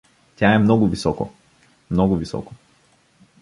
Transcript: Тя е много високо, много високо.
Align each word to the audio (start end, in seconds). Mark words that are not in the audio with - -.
Тя 0.35 0.53
е 0.53 0.59
много 0.59 0.87
високо, 0.87 1.33
много 1.91 2.15
високо. 2.15 2.53